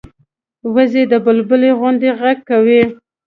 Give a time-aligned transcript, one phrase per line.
[0.73, 2.81] وزې د بلبلي غوندې غږ کوي